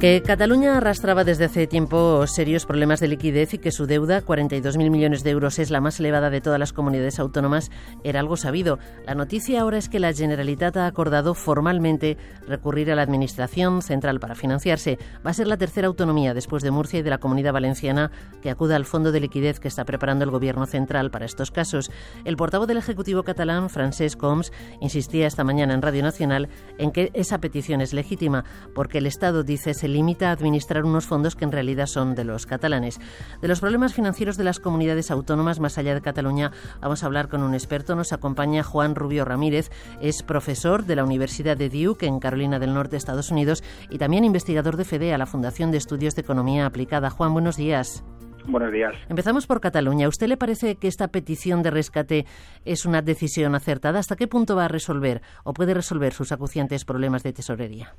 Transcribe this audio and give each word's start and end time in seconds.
Que 0.00 0.22
Cataluña 0.22 0.76
arrastraba 0.76 1.24
desde 1.24 1.46
hace 1.46 1.66
tiempo 1.66 2.24
serios 2.28 2.66
problemas 2.66 3.00
de 3.00 3.08
liquidez 3.08 3.54
y 3.54 3.58
que 3.58 3.72
su 3.72 3.86
deuda, 3.86 4.24
42.000 4.24 4.90
millones 4.90 5.24
de 5.24 5.30
euros, 5.30 5.58
es 5.58 5.72
la 5.72 5.80
más 5.80 5.98
elevada 5.98 6.30
de 6.30 6.40
todas 6.40 6.60
las 6.60 6.72
comunidades 6.72 7.18
autónomas, 7.18 7.72
era 8.04 8.20
algo 8.20 8.36
sabido. 8.36 8.78
La 9.08 9.16
noticia 9.16 9.60
ahora 9.60 9.76
es 9.76 9.88
que 9.88 9.98
la 9.98 10.12
Generalitat 10.12 10.76
ha 10.76 10.86
acordado 10.86 11.34
formalmente 11.34 12.16
recurrir 12.46 12.92
a 12.92 12.94
la 12.94 13.02
Administración 13.02 13.82
Central 13.82 14.20
para 14.20 14.36
financiarse. 14.36 15.00
Va 15.26 15.32
a 15.32 15.34
ser 15.34 15.48
la 15.48 15.56
tercera 15.56 15.88
autonomía 15.88 16.32
después 16.32 16.62
de 16.62 16.70
Murcia 16.70 17.00
y 17.00 17.02
de 17.02 17.10
la 17.10 17.18
Comunidad 17.18 17.52
Valenciana 17.52 18.12
que 18.40 18.50
acuda 18.50 18.76
al 18.76 18.84
fondo 18.84 19.10
de 19.10 19.18
liquidez 19.18 19.58
que 19.58 19.66
está 19.66 19.84
preparando 19.84 20.24
el 20.24 20.30
Gobierno 20.30 20.66
central 20.66 21.10
para 21.10 21.26
estos 21.26 21.50
casos. 21.50 21.90
El 22.24 22.36
portavoz 22.36 22.68
del 22.68 22.76
Ejecutivo 22.76 23.24
catalán, 23.24 23.68
Francesc 23.68 24.22
Homs, 24.22 24.52
insistía 24.80 25.26
esta 25.26 25.42
mañana 25.42 25.74
en 25.74 25.82
Radio 25.82 26.04
Nacional 26.04 26.48
en 26.78 26.92
que 26.92 27.10
esa 27.14 27.38
petición 27.38 27.80
es 27.80 27.92
legítima 27.92 28.44
porque 28.76 28.98
el 28.98 29.06
Estado 29.06 29.42
dice 29.42 29.74
se 29.74 29.87
limita 29.88 30.28
a 30.28 30.32
administrar 30.32 30.84
unos 30.84 31.06
fondos 31.06 31.34
que 31.34 31.44
en 31.44 31.52
realidad 31.52 31.86
son 31.86 32.14
de 32.14 32.24
los 32.24 32.46
catalanes. 32.46 33.00
De 33.40 33.48
los 33.48 33.60
problemas 33.60 33.94
financieros 33.94 34.36
de 34.36 34.44
las 34.44 34.60
comunidades 34.60 35.10
autónomas 35.10 35.60
más 35.60 35.78
allá 35.78 35.94
de 35.94 36.00
Cataluña 36.00 36.52
vamos 36.80 37.02
a 37.02 37.06
hablar 37.06 37.28
con 37.28 37.42
un 37.42 37.54
experto. 37.54 37.96
Nos 37.96 38.12
acompaña 38.12 38.62
Juan 38.62 38.94
Rubio 38.94 39.24
Ramírez, 39.24 39.70
es 40.00 40.22
profesor 40.22 40.84
de 40.84 40.96
la 40.96 41.04
Universidad 41.04 41.56
de 41.56 41.68
Duke 41.68 42.06
en 42.06 42.20
Carolina 42.20 42.58
del 42.58 42.74
Norte, 42.74 42.96
Estados 42.96 43.30
Unidos, 43.30 43.64
y 43.90 43.98
también 43.98 44.24
investigador 44.24 44.76
de 44.76 44.84
FEDEA, 44.84 45.18
la 45.18 45.26
Fundación 45.26 45.70
de 45.70 45.78
Estudios 45.78 46.14
de 46.14 46.22
Economía 46.22 46.66
Aplicada. 46.66 47.10
Juan, 47.10 47.32
buenos 47.32 47.56
días. 47.56 48.04
Buenos 48.46 48.72
días. 48.72 48.94
Empezamos 49.10 49.46
por 49.46 49.60
Cataluña. 49.60 50.06
¿A 50.06 50.08
usted 50.08 50.26
le 50.26 50.38
parece 50.38 50.76
que 50.76 50.88
esta 50.88 51.08
petición 51.08 51.62
de 51.62 51.70
rescate 51.70 52.24
es 52.64 52.86
una 52.86 53.02
decisión 53.02 53.54
acertada? 53.54 53.98
¿Hasta 53.98 54.16
qué 54.16 54.26
punto 54.26 54.56
va 54.56 54.64
a 54.64 54.68
resolver 54.68 55.20
o 55.44 55.52
puede 55.52 55.74
resolver 55.74 56.14
sus 56.14 56.32
acuciantes 56.32 56.86
problemas 56.86 57.22
de 57.22 57.34
tesorería? 57.34 57.94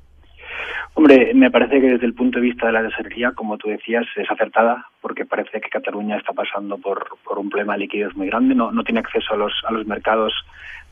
Hombre, 0.94 1.32
me 1.34 1.50
parece 1.50 1.80
que 1.80 1.90
desde 1.90 2.06
el 2.06 2.14
punto 2.14 2.38
de 2.38 2.46
vista 2.46 2.66
de 2.66 2.72
la 2.72 2.82
tesorería, 2.82 3.32
como 3.32 3.58
tú 3.58 3.68
decías, 3.68 4.06
es 4.16 4.30
acertada 4.30 4.86
porque 5.00 5.24
parece 5.24 5.60
que 5.60 5.68
Cataluña 5.68 6.16
está 6.16 6.32
pasando 6.32 6.78
por, 6.78 7.18
por 7.24 7.38
un 7.38 7.48
problema 7.48 7.74
de 7.74 7.80
liquidez 7.80 8.14
muy 8.16 8.28
grande, 8.28 8.54
no, 8.54 8.70
no 8.72 8.84
tiene 8.84 9.00
acceso 9.00 9.34
a 9.34 9.36
los, 9.36 9.52
a 9.66 9.72
los 9.72 9.86
mercados 9.86 10.32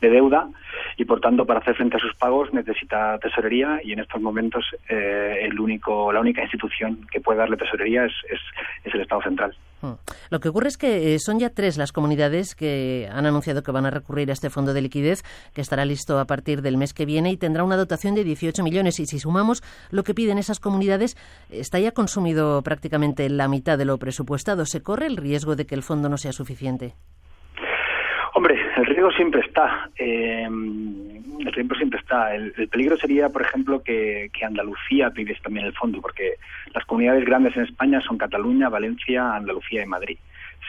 de 0.01 0.09
deuda 0.09 0.49
y 0.97 1.05
por 1.05 1.21
tanto 1.21 1.45
para 1.45 1.59
hacer 1.59 1.75
frente 1.75 1.97
a 1.97 1.99
sus 1.99 2.13
pagos 2.15 2.53
necesita 2.53 3.17
tesorería 3.19 3.79
y 3.83 3.93
en 3.93 3.99
estos 3.99 4.21
momentos 4.21 4.65
eh, 4.87 5.39
el 5.41 5.59
único 5.59 6.11
la 6.11 6.19
única 6.19 6.41
institución 6.41 7.07
que 7.11 7.21
puede 7.21 7.39
darle 7.39 7.57
tesorería 7.57 8.05
es, 8.05 8.13
es, 8.29 8.93
el 8.93 9.01
Estado 9.01 9.21
central. 9.21 9.55
Hmm. 9.81 9.93
Lo 10.29 10.39
que 10.39 10.49
ocurre 10.49 10.67
es 10.67 10.77
que 10.77 11.13
eh, 11.13 11.19
son 11.19 11.39
ya 11.39 11.51
tres 11.51 11.77
las 11.77 11.91
comunidades 11.91 12.55
que 12.55 13.07
han 13.11 13.25
anunciado 13.25 13.63
que 13.63 13.71
van 13.71 13.85
a 13.85 13.91
recurrir 13.91 14.29
a 14.29 14.33
este 14.33 14.49
fondo 14.49 14.73
de 14.73 14.81
liquidez, 14.81 15.23
que 15.53 15.61
estará 15.61 15.85
listo 15.85 16.19
a 16.19 16.25
partir 16.25 16.61
del 16.61 16.77
mes 16.77 16.93
que 16.93 17.05
viene 17.05 17.31
y 17.31 17.37
tendrá 17.37 17.63
una 17.63 17.77
dotación 17.77 18.15
de 18.15 18.23
18 18.23 18.63
millones. 18.63 18.99
Y 18.99 19.05
si 19.05 19.19
sumamos 19.19 19.61
lo 19.91 20.03
que 20.03 20.13
piden 20.13 20.37
esas 20.37 20.59
comunidades, 20.59 21.15
está 21.49 21.79
ya 21.79 21.91
consumido 21.91 22.61
prácticamente 22.63 23.29
la 23.29 23.47
mitad 23.47 23.77
de 23.77 23.85
lo 23.85 23.97
presupuestado. 23.97 24.65
¿Se 24.65 24.81
corre 24.81 25.05
el 25.05 25.17
riesgo 25.17 25.55
de 25.55 25.65
que 25.65 25.75
el 25.75 25.83
fondo 25.83 26.09
no 26.09 26.17
sea 26.17 26.33
suficiente? 26.33 26.95
Hombre, 28.39 28.57
el 28.77 28.85
riesgo 28.85 29.11
siempre 29.11 29.41
está. 29.41 29.89
Eh, 29.97 30.45
el 30.45 31.51
riesgo 31.51 31.75
siempre 31.75 31.99
está. 31.99 32.33
El, 32.33 32.53
el, 32.55 32.69
peligro 32.69 32.95
sería, 32.95 33.27
por 33.27 33.41
ejemplo, 33.41 33.83
que, 33.83 34.31
Andalucía 34.41 35.09
pidiese 35.11 35.41
también 35.41 35.65
el 35.65 35.73
fondo, 35.73 35.99
porque 35.99 36.35
las 36.73 36.85
comunidades 36.85 37.25
grandes 37.25 37.57
en 37.57 37.63
España 37.63 37.99
son 37.99 38.17
Cataluña, 38.17 38.69
Valencia, 38.69 39.35
Andalucía 39.35 39.83
y 39.83 39.87
Madrid. 39.87 40.17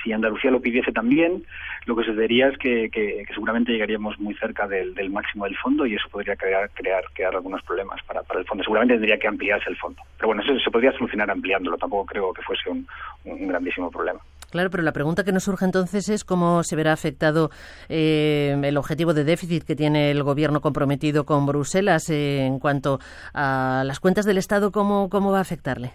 Si 0.02 0.12
Andalucía 0.12 0.50
lo 0.50 0.60
pidiese 0.60 0.92
también, 0.92 1.44
lo 1.86 1.96
que 1.96 2.05
sucedería 2.05 2.48
es 2.48 2.58
que, 2.58 3.24
seguramente 3.34 3.72
llegaríamos 3.72 4.19
muy 4.19 4.34
cerca 4.34 4.66
del, 4.66 4.94
del, 4.94 5.10
máximo 5.10 5.44
del 5.44 5.56
fondo 5.56 5.86
y 5.86 5.94
eso 5.94 6.08
podría 6.10 6.36
crear, 6.36 6.70
crear, 6.70 7.05
crear 7.14 7.34
algunos 7.34 7.62
problemas 7.62 8.02
para, 8.05 8.22
para, 8.22 8.40
el 8.40 8.46
fondo. 8.46 8.64
Seguramente 8.64 8.95
tendría 8.95 9.18
que 9.18 9.28
ampliarse 9.28 9.70
el 9.70 9.77
fondo. 9.77 10.02
Pero 10.17 10.28
bueno, 10.28 10.42
eso 10.42 10.58
se 10.58 10.70
podría 10.70 10.92
solucionar 10.92 11.30
ampliándolo. 11.30 11.77
Tampoco 11.77 12.06
creo 12.06 12.33
que 12.33 12.42
fuese 12.42 12.70
un, 12.70 12.86
un 13.24 13.48
grandísimo 13.48 13.90
problema. 13.90 14.20
Claro, 14.51 14.68
pero 14.70 14.83
la 14.83 14.92
pregunta 14.92 15.23
que 15.23 15.33
nos 15.33 15.45
surge 15.45 15.64
entonces 15.64 16.08
es 16.08 16.24
cómo 16.24 16.64
se 16.64 16.74
verá 16.74 16.92
afectado 16.92 17.51
eh, 17.89 18.61
el 18.62 18.77
objetivo 18.77 19.14
de 19.14 19.22
déficit 19.22 19.62
que 19.62 19.77
tiene 19.77 20.11
el 20.11 20.24
gobierno 20.24 20.61
comprometido 20.61 21.24
con 21.24 21.46
Bruselas 21.46 22.11
eh, 22.11 22.45
en 22.45 22.58
cuanto 22.58 22.98
a 23.33 23.84
las 23.86 24.01
cuentas 24.01 24.27
del 24.27 24.39
Estado, 24.39 24.72
cómo, 24.72 25.08
cómo 25.08 25.30
va 25.30 25.39
a 25.39 25.42
afectarle. 25.42 25.92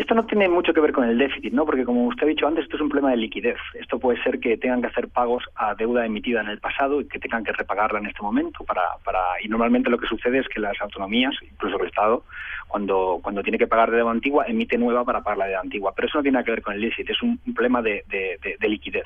Esto 0.00 0.14
no 0.14 0.24
tiene 0.24 0.48
mucho 0.48 0.72
que 0.72 0.80
ver 0.80 0.92
con 0.92 1.04
el 1.04 1.18
déficit, 1.18 1.52
¿no? 1.52 1.66
Porque 1.66 1.84
como 1.84 2.06
usted 2.06 2.24
ha 2.24 2.30
dicho 2.30 2.46
antes, 2.46 2.64
esto 2.64 2.76
es 2.76 2.80
un 2.80 2.88
problema 2.88 3.10
de 3.10 3.18
liquidez. 3.18 3.58
Esto 3.74 3.98
puede 3.98 4.18
ser 4.22 4.40
que 4.40 4.56
tengan 4.56 4.80
que 4.80 4.86
hacer 4.86 5.08
pagos 5.08 5.44
a 5.54 5.74
deuda 5.74 6.06
emitida 6.06 6.40
en 6.40 6.48
el 6.48 6.58
pasado 6.58 7.02
y 7.02 7.04
que 7.06 7.18
tengan 7.18 7.44
que 7.44 7.52
repagarla 7.52 7.98
en 7.98 8.06
este 8.06 8.22
momento 8.22 8.64
para, 8.64 8.80
para 9.04 9.20
y 9.44 9.48
normalmente 9.48 9.90
lo 9.90 9.98
que 9.98 10.06
sucede 10.06 10.38
es 10.38 10.48
que 10.48 10.58
las 10.58 10.80
autonomías, 10.80 11.34
incluso 11.42 11.78
el 11.78 11.88
Estado, 11.88 12.24
cuando 12.66 13.20
cuando 13.22 13.42
tiene 13.42 13.58
que 13.58 13.66
pagar 13.66 13.90
de 13.90 13.98
deuda 13.98 14.12
antigua, 14.12 14.46
emite 14.48 14.78
nueva 14.78 15.04
para 15.04 15.20
pagar 15.20 15.36
la 15.36 15.46
deuda 15.48 15.60
antigua. 15.60 15.92
Pero 15.94 16.08
eso 16.08 16.16
no 16.16 16.22
tiene 16.22 16.36
nada 16.36 16.44
que 16.44 16.52
ver 16.52 16.62
con 16.62 16.72
el 16.72 16.80
déficit, 16.80 17.10
es 17.10 17.22
un, 17.22 17.38
problema 17.54 17.82
de, 17.82 18.02
de, 18.08 18.38
de, 18.42 18.56
de 18.58 18.68
liquidez 18.70 19.04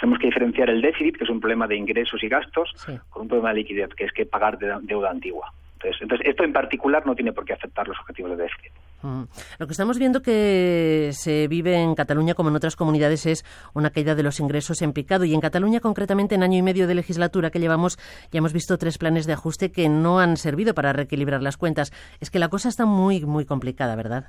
tenemos 0.00 0.18
que 0.18 0.26
diferenciar 0.26 0.68
el 0.68 0.82
déficit, 0.82 1.16
que 1.16 1.24
es 1.24 1.30
un 1.30 1.40
problema 1.40 1.66
de 1.68 1.76
ingresos 1.76 2.22
y 2.22 2.28
gastos, 2.28 2.70
sí. 2.74 2.92
con 3.08 3.22
un 3.22 3.28
problema 3.28 3.50
de 3.50 3.60
liquidez, 3.60 3.88
que 3.94 4.04
es 4.04 4.12
que 4.12 4.26
pagar 4.26 4.58
de 4.58 4.74
deuda 4.82 5.10
antigua. 5.10 5.52
Entonces, 5.86 6.02
entonces, 6.02 6.26
esto 6.28 6.44
en 6.44 6.52
particular 6.52 7.06
no 7.06 7.14
tiene 7.14 7.32
por 7.32 7.44
qué 7.44 7.52
afectar 7.52 7.86
los 7.86 7.98
objetivos 8.00 8.32
de 8.32 8.42
déficit. 8.44 8.72
Mm. 9.02 9.22
Lo 9.58 9.66
que 9.66 9.72
estamos 9.72 9.98
viendo 9.98 10.20
que 10.22 11.10
se 11.12 11.48
vive 11.48 11.76
en 11.76 11.94
Cataluña 11.94 12.34
como 12.34 12.50
en 12.50 12.56
otras 12.56 12.76
comunidades 12.76 13.26
es 13.26 13.44
una 13.74 13.90
caída 13.90 14.14
de 14.14 14.22
los 14.22 14.40
ingresos 14.40 14.82
en 14.82 14.92
picado 14.92 15.24
y 15.24 15.34
en 15.34 15.40
Cataluña 15.40 15.80
concretamente 15.80 16.34
en 16.34 16.42
año 16.42 16.58
y 16.58 16.62
medio 16.62 16.86
de 16.86 16.94
legislatura 16.94 17.50
que 17.50 17.60
llevamos 17.60 17.98
ya 18.32 18.38
hemos 18.38 18.52
visto 18.52 18.78
tres 18.78 18.98
planes 18.98 19.26
de 19.26 19.34
ajuste 19.34 19.70
que 19.70 19.88
no 19.88 20.18
han 20.18 20.36
servido 20.36 20.74
para 20.74 20.92
reequilibrar 20.92 21.42
las 21.42 21.56
cuentas. 21.56 21.92
Es 22.20 22.30
que 22.30 22.38
la 22.38 22.48
cosa 22.48 22.68
está 22.68 22.86
muy 22.86 23.24
muy 23.24 23.44
complicada, 23.44 23.96
¿verdad? 23.96 24.26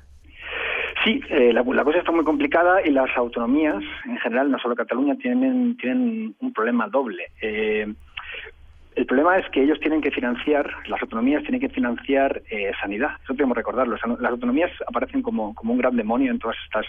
Sí, 1.04 1.20
eh, 1.30 1.52
la, 1.52 1.62
la, 1.62 1.84
cosa 1.84 1.98
está 1.98 2.10
muy 2.10 2.24
complicada 2.24 2.84
y 2.84 2.90
las 2.90 3.16
autonomías, 3.16 3.82
en 4.04 4.18
general, 4.18 4.50
no 4.50 4.58
solo 4.58 4.74
Cataluña, 4.74 5.14
tienen, 5.16 5.76
tienen 5.76 6.34
un 6.40 6.52
problema 6.52 6.88
doble. 6.88 7.28
Eh, 7.40 7.86
el 8.98 9.06
problema 9.06 9.38
es 9.38 9.48
que 9.50 9.62
ellos 9.62 9.78
tienen 9.78 10.00
que 10.00 10.10
financiar, 10.10 10.68
las 10.88 11.00
autonomías 11.00 11.42
tienen 11.42 11.60
que 11.60 11.68
financiar 11.68 12.42
eh, 12.50 12.72
sanidad. 12.80 13.10
Eso 13.22 13.32
tenemos 13.34 13.54
que 13.54 13.60
recordarlo. 13.60 13.96
Las 14.18 14.32
autonomías 14.32 14.72
aparecen 14.88 15.22
como, 15.22 15.54
como 15.54 15.72
un 15.74 15.78
gran 15.78 15.94
demonio 15.94 16.32
en 16.32 16.40
todas 16.40 16.56
estas 16.64 16.84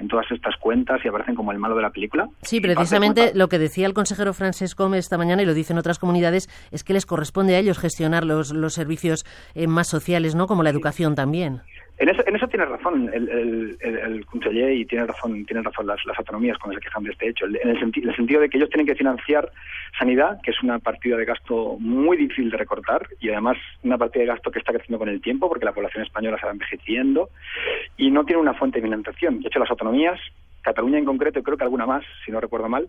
en 0.00 0.08
todas 0.08 0.28
estas 0.32 0.56
cuentas 0.56 1.00
y 1.04 1.08
aparecen 1.08 1.36
como 1.36 1.52
el 1.52 1.60
malo 1.60 1.76
de 1.76 1.82
la 1.82 1.90
película. 1.90 2.28
Sí, 2.42 2.60
precisamente 2.60 3.30
lo 3.36 3.48
que 3.48 3.60
decía 3.60 3.86
el 3.86 3.94
consejero 3.94 4.34
Francesc 4.34 4.76
Gómez 4.76 5.04
esta 5.04 5.16
mañana 5.16 5.42
y 5.42 5.46
lo 5.46 5.54
dicen 5.54 5.78
otras 5.78 6.00
comunidades 6.00 6.48
es 6.72 6.82
que 6.82 6.92
les 6.92 7.06
corresponde 7.06 7.54
a 7.54 7.60
ellos 7.60 7.78
gestionar 7.78 8.24
los, 8.24 8.52
los 8.52 8.74
servicios 8.74 9.24
eh, 9.54 9.68
más 9.68 9.86
sociales, 9.86 10.34
¿no? 10.34 10.48
Como 10.48 10.64
la 10.64 10.70
educación 10.70 11.14
también. 11.14 11.60
En 11.96 12.08
eso, 12.08 12.22
en 12.26 12.34
eso 12.34 12.48
tiene 12.48 12.64
razón 12.64 13.08
el, 13.12 13.28
el, 13.28 13.76
el, 13.80 13.98
el 13.98 14.26
conseller 14.26 14.72
y 14.72 14.84
tiene 14.84 15.06
razón, 15.06 15.44
tienen 15.46 15.62
razón 15.62 15.86
las, 15.86 16.04
las 16.06 16.18
autonomías 16.18 16.58
cuando 16.58 16.78
se 16.78 16.84
quejan 16.84 17.04
de 17.04 17.12
este 17.12 17.28
hecho, 17.28 17.46
en 17.46 17.56
el, 17.56 17.76
el 17.76 18.16
sentido 18.16 18.40
de 18.40 18.48
que 18.48 18.56
ellos 18.56 18.68
tienen 18.68 18.86
que 18.86 18.96
financiar 18.96 19.50
sanidad, 19.96 20.40
que 20.42 20.50
es 20.50 20.62
una 20.62 20.80
partida 20.80 21.16
de 21.16 21.24
gasto 21.24 21.76
muy 21.78 22.16
difícil 22.16 22.50
de 22.50 22.56
recortar 22.56 23.06
y 23.20 23.30
además 23.30 23.58
una 23.84 23.96
partida 23.96 24.22
de 24.22 24.28
gasto 24.28 24.50
que 24.50 24.58
está 24.58 24.72
creciendo 24.72 24.98
con 24.98 25.08
el 25.08 25.20
tiempo 25.20 25.48
porque 25.48 25.64
la 25.64 25.72
población 25.72 26.02
española 26.02 26.36
se 26.40 26.46
va 26.46 26.52
envejeciendo 26.52 27.28
y 27.96 28.10
no 28.10 28.24
tiene 28.24 28.42
una 28.42 28.54
fuente 28.54 28.80
de 28.80 28.86
financiación. 28.86 29.40
De 29.40 29.48
hecho, 29.48 29.60
las 29.60 29.70
autonomías 29.70 30.18
Cataluña 30.64 30.98
en 30.98 31.04
concreto, 31.04 31.42
creo 31.42 31.58
que 31.58 31.64
alguna 31.64 31.84
más, 31.84 32.04
si 32.24 32.32
no 32.32 32.40
recuerdo 32.40 32.70
mal, 32.70 32.88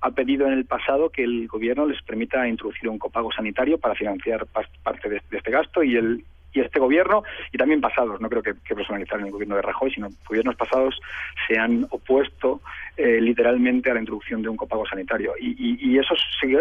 ha 0.00 0.12
pedido 0.12 0.46
en 0.46 0.52
el 0.52 0.64
pasado 0.64 1.10
que 1.10 1.24
el 1.24 1.48
gobierno 1.48 1.84
les 1.84 2.00
permita 2.02 2.46
introducir 2.48 2.88
un 2.88 2.98
copago 2.98 3.32
sanitario 3.32 3.76
para 3.76 3.96
financiar 3.96 4.46
parte 4.46 5.08
de 5.08 5.20
este 5.32 5.50
gasto 5.50 5.82
y 5.82 5.96
el 5.96 6.24
y 6.58 6.60
este 6.60 6.80
gobierno 6.80 7.22
y 7.52 7.58
también 7.58 7.80
pasados, 7.80 8.20
no 8.20 8.28
creo 8.28 8.42
que, 8.42 8.54
que 8.64 8.74
personalizar 8.74 9.18
en 9.20 9.26
el 9.26 9.32
gobierno 9.32 9.56
de 9.56 9.62
Rajoy, 9.62 9.90
sino 9.92 10.08
gobiernos 10.28 10.56
pasados 10.56 11.00
se 11.46 11.58
han 11.58 11.86
opuesto 11.90 12.60
eh, 12.96 13.20
literalmente 13.20 13.90
a 13.90 13.94
la 13.94 14.00
introducción 14.00 14.42
de 14.42 14.48
un 14.48 14.56
copago 14.56 14.86
sanitario. 14.86 15.34
Y, 15.40 15.78
y, 15.80 15.98
eso 15.98 16.14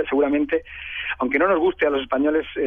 seguramente, 0.08 0.64
aunque 1.20 1.40
no 1.40 1.48
nos 1.48 1.60
guste 1.60 1.86
a 1.86 1.90
los 1.90 2.02
españoles 2.02 2.46
eh, 2.56 2.62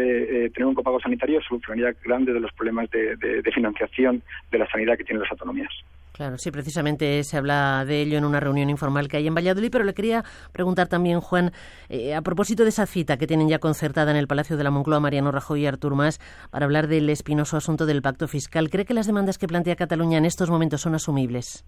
eh, 0.46 0.50
tener 0.52 0.66
un 0.66 0.74
copago 0.74 1.00
sanitario, 1.00 1.40
solucionaría 1.40 1.94
grandes 2.04 2.34
de 2.34 2.40
los 2.40 2.52
problemas 2.52 2.90
de 2.90 3.50
financiación 3.54 4.22
de 4.50 4.58
la 4.58 4.66
sanidad 4.68 4.96
que 4.96 5.04
tienen 5.04 5.22
las 5.22 5.30
autonomías. 5.30 5.72
Claro, 6.20 6.36
sí, 6.36 6.50
precisamente 6.50 7.24
se 7.24 7.38
habla 7.38 7.82
de 7.86 8.02
ello 8.02 8.18
en 8.18 8.26
una 8.26 8.40
reunión 8.40 8.68
informal 8.68 9.08
que 9.08 9.16
hay 9.16 9.26
en 9.26 9.34
Valladolid, 9.34 9.70
pero 9.72 9.84
le 9.84 9.94
quería 9.94 10.22
preguntar 10.52 10.86
también, 10.86 11.18
Juan, 11.18 11.50
eh, 11.88 12.14
a 12.14 12.20
propósito 12.20 12.62
de 12.62 12.68
esa 12.68 12.84
cita 12.84 13.16
que 13.16 13.26
tienen 13.26 13.48
ya 13.48 13.58
concertada 13.58 14.10
en 14.10 14.18
el 14.18 14.26
Palacio 14.26 14.58
de 14.58 14.62
la 14.62 14.70
Moncloa 14.70 15.00
Mariano 15.00 15.32
Rajoy 15.32 15.62
y 15.62 15.66
Artur 15.66 15.94
Mas 15.94 16.20
para 16.50 16.66
hablar 16.66 16.88
del 16.88 17.08
espinoso 17.08 17.56
asunto 17.56 17.86
del 17.86 18.02
pacto 18.02 18.28
fiscal, 18.28 18.68
¿cree 18.68 18.84
que 18.84 18.92
las 18.92 19.06
demandas 19.06 19.38
que 19.38 19.46
plantea 19.46 19.76
Cataluña 19.76 20.18
en 20.18 20.26
estos 20.26 20.50
momentos 20.50 20.82
son 20.82 20.94
asumibles? 20.94 21.64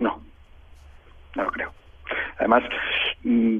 No, 0.00 0.20
no 1.36 1.44
lo 1.44 1.52
creo. 1.52 1.72
Además, 2.38 2.64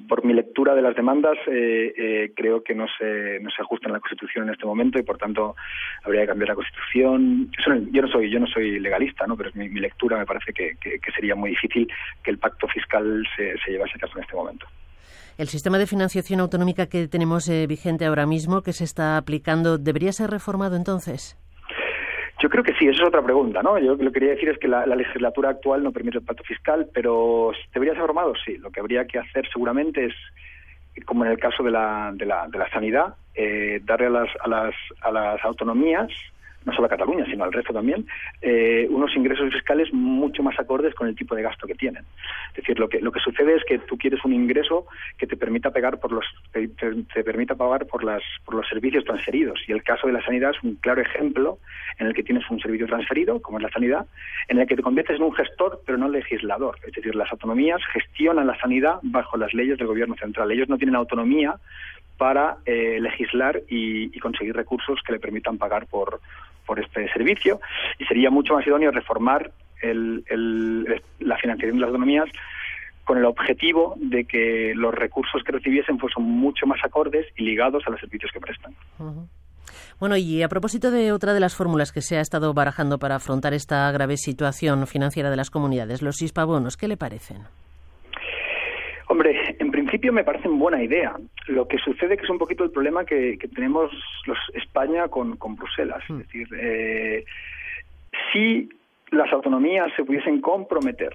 por 0.08 0.24
mi 0.24 0.32
lectura 0.32 0.74
de 0.74 0.82
las 0.82 0.94
demandas, 0.94 1.36
eh, 1.48 1.92
eh, 1.96 2.32
creo 2.36 2.62
que 2.62 2.74
no 2.74 2.86
se, 2.98 3.40
no 3.40 3.50
se 3.50 3.62
ajustan 3.62 3.90
a 3.90 3.94
la 3.94 4.00
Constitución 4.00 4.46
en 4.46 4.54
este 4.54 4.64
momento 4.64 4.98
y, 4.98 5.02
por 5.02 5.18
tanto, 5.18 5.56
habría 6.04 6.22
que 6.22 6.28
cambiar 6.28 6.50
la 6.50 6.54
Constitución. 6.54 7.50
yo 7.90 8.02
no 8.02 8.08
soy 8.08 8.30
yo 8.30 8.38
no 8.38 8.46
soy 8.46 8.78
legalista, 8.78 9.26
¿no? 9.26 9.36
pero 9.36 9.50
mi, 9.54 9.68
lectura 9.68 10.18
me 10.18 10.26
parece 10.26 10.52
que, 10.52 10.76
sería 11.14 11.34
muy 11.34 11.50
difícil 11.50 11.88
que 12.22 12.30
el 12.30 12.38
pacto 12.38 12.68
fiscal 12.68 13.26
se, 13.36 13.56
se 13.58 13.72
llevase 13.72 13.94
a 13.96 13.98
cabo 13.98 14.12
en 14.16 14.22
este 14.22 14.36
momento. 14.36 14.66
El 15.38 15.48
sistema 15.48 15.78
de 15.78 15.86
financiación 15.86 16.40
autonómica 16.40 16.86
que 16.86 17.08
tenemos 17.08 17.48
eh, 17.48 17.66
vigente 17.66 18.06
ahora 18.06 18.24
mismo, 18.24 18.62
que 18.62 18.72
se 18.72 18.84
está 18.84 19.18
aplicando, 19.18 19.76
¿debería 19.78 20.12
ser 20.12 20.30
reformado 20.30 20.76
entonces? 20.76 21.36
Yo 22.42 22.50
creo 22.50 22.62
que 22.62 22.74
sí, 22.74 22.86
esa 22.86 23.02
es 23.02 23.08
otra 23.08 23.22
pregunta, 23.22 23.62
¿no? 23.62 23.78
Yo 23.78 23.94
lo 23.94 24.12
que 24.12 24.12
quería 24.12 24.34
decir 24.34 24.50
es 24.50 24.58
que 24.58 24.68
la, 24.68 24.84
legislatura 24.84 25.50
actual 25.50 25.82
no 25.82 25.92
permite 25.92 26.18
el 26.18 26.24
pacto 26.24 26.44
fiscal, 26.44 26.88
pero 26.92 27.52
¿debería 27.72 27.94
ser 27.94 28.02
formado? 28.02 28.34
Sí. 28.44 28.58
Lo 28.58 28.70
que 28.70 28.80
habría 28.80 29.06
que 29.06 29.18
hacer 29.18 29.48
seguramente 29.50 30.06
es, 30.06 30.14
como 31.06 31.24
en 31.24 31.30
el 31.30 31.38
caso 31.38 31.62
de 31.62 31.70
la, 31.70 32.12
de 32.14 32.26
la, 32.26 32.46
de 32.48 32.58
la 32.58 32.68
sanidad, 32.70 33.14
eh, 33.34 33.80
darle 33.84 34.06
a 34.06 34.10
las, 34.10 34.28
a, 34.40 34.48
las, 34.48 34.74
a 35.00 35.10
las 35.10 35.44
autonomías 35.44 36.10
no 36.66 36.72
solo 36.72 36.86
a 36.86 36.90
Cataluña, 36.90 37.24
sino 37.26 37.44
al 37.44 37.52
resto 37.52 37.72
también, 37.72 38.06
eh, 38.42 38.86
unos 38.90 39.14
ingresos 39.16 39.52
fiscales 39.52 39.92
mucho 39.92 40.42
más 40.42 40.58
acordes 40.58 40.94
con 40.94 41.06
el 41.06 41.14
tipo 41.14 41.36
de 41.36 41.42
gasto 41.42 41.66
que 41.66 41.74
tienen. 41.74 42.04
Es 42.50 42.56
decir, 42.56 42.78
lo 42.78 42.88
que 42.88 43.00
lo 43.00 43.12
que 43.12 43.20
sucede 43.20 43.54
es 43.54 43.64
que 43.64 43.78
tú 43.78 43.96
quieres 43.96 44.24
un 44.24 44.34
ingreso 44.34 44.86
que 45.16 45.28
te 45.28 45.36
permita 45.36 45.70
pagar 45.70 46.00
por 46.00 46.12
los 46.12 46.24
te, 46.52 46.68
permita 47.22 47.54
pagar 47.54 47.86
por 47.86 48.02
las 48.02 48.22
por 48.44 48.56
los 48.56 48.68
servicios 48.68 49.04
transferidos 49.04 49.60
y 49.68 49.72
el 49.72 49.84
caso 49.84 50.08
de 50.08 50.12
la 50.12 50.24
sanidad 50.24 50.50
es 50.56 50.62
un 50.64 50.74
claro 50.74 51.00
ejemplo 51.00 51.58
en 51.98 52.08
el 52.08 52.14
que 52.14 52.24
tienes 52.24 52.48
un 52.50 52.58
servicio 52.60 52.86
transferido, 52.86 53.40
como 53.40 53.58
es 53.58 53.62
la 53.62 53.70
sanidad, 53.70 54.06
en 54.48 54.58
el 54.58 54.66
que 54.66 54.74
te 54.74 54.82
conviertes 54.82 55.16
en 55.16 55.22
un 55.22 55.34
gestor 55.34 55.80
pero 55.86 55.98
no 55.98 56.08
legislador. 56.08 56.76
Es 56.84 56.94
decir, 56.94 57.14
las 57.14 57.30
autonomías 57.30 57.80
gestionan 57.92 58.48
la 58.48 58.58
sanidad 58.58 58.98
bajo 59.02 59.36
las 59.36 59.54
leyes 59.54 59.78
del 59.78 59.86
gobierno 59.86 60.16
central. 60.16 60.50
Ellos 60.50 60.68
no 60.68 60.78
tienen 60.78 60.96
autonomía 60.96 61.54
para 62.16 62.56
eh, 62.64 62.98
legislar 63.00 63.62
y, 63.68 64.18
conseguir 64.20 64.56
recursos 64.56 65.00
que 65.06 65.12
le 65.12 65.20
permitan 65.20 65.58
pagar 65.58 65.86
por, 65.86 66.20
por 66.66 66.80
este 66.80 67.08
servicio 67.12 67.60
y 67.98 68.04
sería 68.04 68.30
mucho 68.30 68.54
más 68.54 68.66
idóneo 68.66 68.90
reformar 68.90 69.50
la 69.82 71.36
financiación 71.36 71.76
de 71.76 71.80
las 71.80 71.88
autonomías 71.88 72.28
con 73.04 73.18
el 73.18 73.24
objetivo 73.24 73.94
de 73.98 74.24
que 74.24 74.72
los 74.74 74.92
recursos 74.92 75.42
que 75.44 75.52
recibiesen 75.52 75.98
fuesen 75.98 76.24
mucho 76.24 76.66
más 76.66 76.80
acordes 76.84 77.26
y 77.36 77.44
ligados 77.44 77.84
a 77.86 77.90
los 77.90 78.00
servicios 78.00 78.32
que 78.32 78.40
prestan. 78.40 78.74
Bueno, 80.00 80.16
y 80.16 80.42
a 80.42 80.48
propósito 80.48 80.90
de 80.90 81.12
otra 81.12 81.32
de 81.32 81.40
las 81.40 81.56
fórmulas 81.56 81.92
que 81.92 82.02
se 82.02 82.18
ha 82.18 82.20
estado 82.20 82.52
barajando 82.52 82.98
para 82.98 83.14
afrontar 83.16 83.54
esta 83.54 83.90
grave 83.92 84.16
situación 84.16 84.86
financiera 84.86 85.30
de 85.30 85.36
las 85.36 85.50
comunidades, 85.50 86.02
los 86.02 86.20
hispabonos, 86.20 86.76
¿qué 86.76 86.88
le 86.88 86.96
parecen? 86.96 87.38
Hombre, 89.08 89.56
en 89.58 89.70
principio 89.70 90.12
me 90.12 90.24
parecen 90.24 90.58
buena 90.58 90.82
idea. 90.82 91.14
Lo 91.46 91.68
que 91.68 91.78
sucede 91.78 92.16
que 92.16 92.24
es 92.24 92.30
un 92.30 92.38
poquito 92.38 92.64
el 92.64 92.70
problema 92.70 93.04
que, 93.04 93.38
tenemos 93.54 93.90
los 94.26 94.38
España 94.54 95.08
con, 95.08 95.36
Bruselas. 95.56 96.02
Es 96.04 96.10
hmm. 96.10 96.18
decir, 96.18 96.48
eh, 96.58 97.24
si 98.32 98.68
las 99.10 99.32
autonomías 99.32 99.92
se 99.96 100.04
pudiesen 100.04 100.40
comprometer 100.40 101.12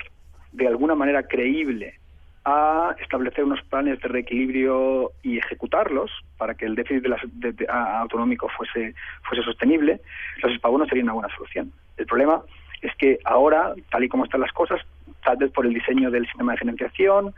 de 0.52 0.68
alguna 0.68 0.96
manera 0.96 1.24
creíble 1.24 1.96
a 2.44 2.96
establecer 3.00 3.44
unos 3.44 3.62
planes 3.64 4.00
de 4.02 4.08
reequilibrio 4.08 5.12
y 5.22 5.38
ejecutarlos 5.38 6.10
para 6.38 6.56
que 6.56 6.66
el 6.66 6.76
déficit 6.76 7.06
autonómico 7.70 8.50
fuese, 8.50 8.96
fuese 9.24 9.44
sostenible, 9.44 10.02
los 10.42 10.52
espabonos 10.52 10.88
serían 10.88 11.06
una 11.06 11.14
buena 11.14 11.36
solución. 11.36 11.72
El 11.98 12.08
problema 12.08 12.42
es 12.82 12.96
que 12.96 13.20
ahora, 13.26 13.76
tal 13.92 14.04
y 14.04 14.10
como 14.10 14.26
están 14.26 14.42
las 14.42 14.52
cosas, 14.54 14.82
tal 15.24 15.38
vez 15.38 15.52
por 15.52 15.68
el 15.68 15.74
diseño 15.74 16.10
del 16.10 16.26
sistema 16.26 16.54
de 16.54 16.58
financiación, 16.60 17.34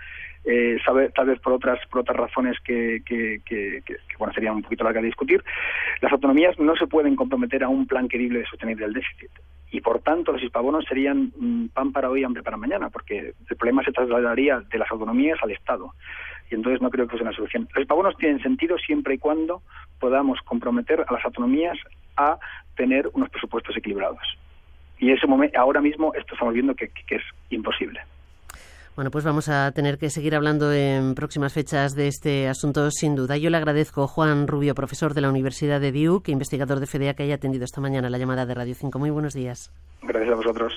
eh, 0.45 0.77
tal 1.15 1.27
vez 1.27 1.39
por 1.39 1.53
otras 1.53 1.79
por 1.87 2.01
otras 2.01 2.17
razones 2.17 2.59
que, 2.59 3.01
que, 3.05 3.81
bueno 4.17 4.33
sería 4.33 4.51
un 4.51 4.61
poquito 4.61 4.83
larga 4.83 4.99
de 4.99 5.07
discutir 5.07 5.43
las 6.01 6.11
autonomías 6.11 6.59
no 6.59 6.75
se 6.75 6.87
pueden 6.87 7.15
comprometer 7.15 7.63
a 7.63 7.69
un 7.69 7.87
plan 7.87 8.07
creíble 8.07 8.39
de 8.39 8.45
sostenible 8.45 8.85
del 8.85 8.93
déficit. 8.93 9.31
Y 9.71 9.81
por 9.81 10.01
tanto 10.01 10.33
los 10.33 10.43
hispabonos 10.43 10.85
serían 10.85 11.31
mm, 11.35 11.67
pan 11.69 11.91
para 11.93 12.09
hoy 12.09 12.23
hambre 12.23 12.43
para 12.43 12.57
mañana 12.57 12.89
porque 12.89 13.33
el 13.49 13.57
problema 13.57 13.83
se 13.83 13.91
trasladaría 13.91 14.59
de 14.59 14.77
las 14.77 14.91
autonomías 14.91 15.39
al 15.41 15.51
Estado. 15.51 15.93
Y 16.51 16.55
entonces 16.55 16.81
no 16.81 16.89
creo 16.89 17.07
que 17.07 17.15
sea 17.15 17.25
una 17.25 17.35
solución. 17.35 17.67
Los 17.73 17.81
hispabonos 17.81 18.17
tienen 18.17 18.43
sentido 18.43 18.77
siempre 18.77 19.15
y 19.15 19.17
cuando 19.17 19.63
podamos 19.99 20.39
comprometer 20.41 21.05
a 21.07 21.13
las 21.13 21.23
autonomías 21.25 21.77
a 22.17 22.37
tener 22.75 23.09
unos 23.13 23.29
presupuestos 23.29 23.75
equilibrados. 23.77 24.21
Y 24.99 25.11
ese 25.11 25.25
momento 25.25 25.59
ahora 25.59 25.81
mismo 25.81 26.13
esto 26.13 26.33
estamos 26.33 26.53
viendo 26.53 26.75
que 26.75 26.91
es 27.09 27.23
imposible 27.49 28.01
bueno, 28.95 29.09
pues 29.09 29.25
vamos 29.25 29.49
a 29.49 29.71
tener 29.71 29.97
que 29.97 30.09
seguir 30.09 30.35
hablando 30.35 30.71
en 30.71 31.15
próximas 31.15 31.53
fechas 31.53 31.95
de 31.95 32.07
este 32.07 32.47
asunto, 32.47 32.91
sin 32.91 33.15
duda. 33.15 33.37
Yo 33.37 33.49
le 33.49 33.57
agradezco, 33.57 34.07
Juan 34.07 34.47
Rubio, 34.47 34.75
profesor 34.75 35.13
de 35.13 35.21
la 35.21 35.29
Universidad 35.29 35.81
de 35.81 35.91
Duke, 35.91 36.31
investigador 36.31 36.79
de 36.79 36.85
FEDEA, 36.85 37.15
que 37.15 37.23
haya 37.23 37.35
atendido 37.35 37.65
esta 37.65 37.81
mañana 37.81 38.09
la 38.09 38.17
llamada 38.17 38.45
de 38.45 38.53
Radio 38.53 38.75
5. 38.75 38.99
Muy 38.99 39.09
buenos 39.09 39.33
días. 39.33 39.71
Gracias 40.03 40.31
a 40.31 40.35
vosotros. 40.35 40.73